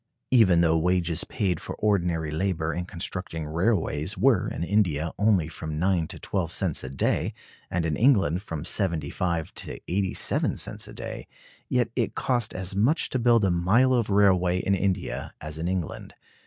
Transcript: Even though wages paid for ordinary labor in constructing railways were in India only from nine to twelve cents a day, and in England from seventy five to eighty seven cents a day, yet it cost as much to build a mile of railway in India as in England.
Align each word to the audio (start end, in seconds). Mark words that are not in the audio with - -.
Even 0.31 0.61
though 0.61 0.79
wages 0.79 1.25
paid 1.25 1.59
for 1.59 1.75
ordinary 1.75 2.31
labor 2.31 2.73
in 2.73 2.85
constructing 2.85 3.45
railways 3.45 4.17
were 4.17 4.47
in 4.47 4.63
India 4.63 5.13
only 5.19 5.47
from 5.47 5.77
nine 5.77 6.07
to 6.07 6.17
twelve 6.17 6.51
cents 6.51 6.83
a 6.83 6.89
day, 6.89 7.35
and 7.69 7.85
in 7.85 7.95
England 7.95 8.41
from 8.41 8.65
seventy 8.65 9.11
five 9.11 9.53
to 9.53 9.79
eighty 9.87 10.15
seven 10.15 10.57
cents 10.57 10.87
a 10.87 10.93
day, 10.95 11.27
yet 11.69 11.91
it 11.95 12.15
cost 12.15 12.55
as 12.55 12.75
much 12.75 13.09
to 13.11 13.19
build 13.19 13.45
a 13.45 13.51
mile 13.51 13.93
of 13.93 14.09
railway 14.09 14.57
in 14.57 14.73
India 14.73 15.35
as 15.39 15.59
in 15.59 15.67
England. 15.67 16.15